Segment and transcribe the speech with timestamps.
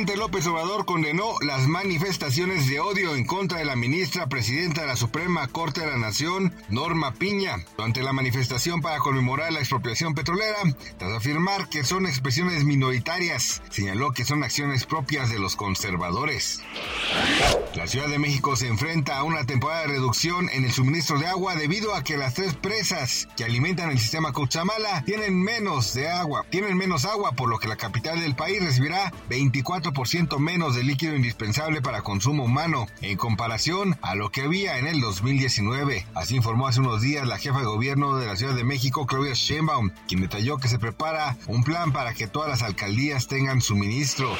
[0.00, 4.86] Presidente López Obrador condenó las manifestaciones de odio en contra de la ministra presidenta de
[4.86, 10.14] la Suprema Corte de la Nación, Norma Piña, durante la manifestación para conmemorar la expropiación
[10.14, 10.56] petrolera,
[10.96, 16.62] tras afirmar que son expresiones minoritarias, señaló que son acciones propias de los conservadores.
[17.74, 21.26] La Ciudad de México se enfrenta a una temporada de reducción en el suministro de
[21.26, 26.08] agua debido a que las tres presas que alimentan el sistema Cuchamala tienen menos de
[26.08, 30.74] agua, tienen menos agua, por lo que la capital del país recibirá 24 4% menos
[30.74, 36.06] de líquido indispensable para consumo humano en comparación a lo que había en el 2019.
[36.14, 39.34] Así informó hace unos días la jefa de gobierno de la Ciudad de México, Claudia
[39.34, 44.36] Sheinbaum, quien detalló que se prepara un plan para que todas las alcaldías tengan suministro.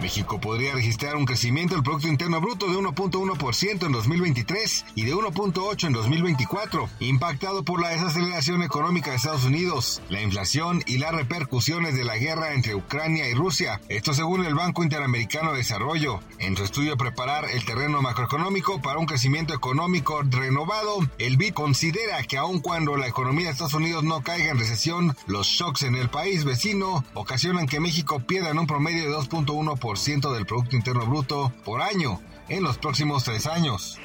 [0.00, 5.14] México podría registrar un crecimiento del Producto Interno Bruto de 1.1% en 2023 y de
[5.14, 11.12] 1.8% en 2024, impactado por la desaceleración económica de Estados Unidos, la inflación y las
[11.12, 13.80] repercusiones de la guerra entre Ucrania y Rusia.
[13.88, 16.20] Esto según el Banco Interamericano de Desarrollo.
[16.38, 22.22] En su estudio Preparar el terreno macroeconómico para un crecimiento económico renovado, el BID considera
[22.22, 25.96] que aun cuando la economía de Estados Unidos no caiga en recesión, los shocks en
[25.96, 31.06] el país vecino ocasionan que México pierda en un promedio de 2.1% del Producto Interno
[31.06, 33.98] Bruto por año en los próximos tres años.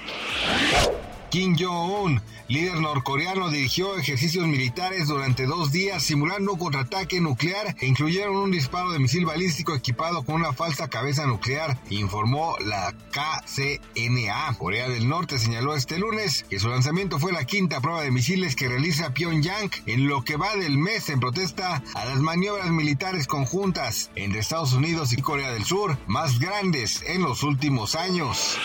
[1.30, 7.86] Kim Jong-un, líder norcoreano, dirigió ejercicios militares durante dos días simulando un contraataque nuclear e
[7.86, 14.56] incluyeron un disparo de misil balístico equipado con una falsa cabeza nuclear, informó la KCNA.
[14.58, 18.56] Corea del Norte señaló este lunes que su lanzamiento fue la quinta prueba de misiles
[18.56, 23.28] que realiza Pyongyang en lo que va del mes en protesta a las maniobras militares
[23.28, 28.58] conjuntas entre Estados Unidos y Corea del Sur, más grandes en los últimos años.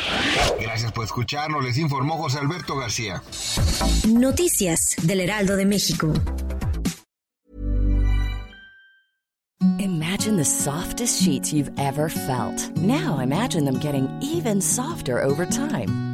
[0.59, 3.21] Gracias por escucharnos, les informó José Alberto Alberto García.
[4.07, 6.13] Noticias del Heraldo de México.
[9.81, 12.71] Imagine the softest sheets you've ever felt.
[12.77, 16.14] Now imagine them getting even softer over time.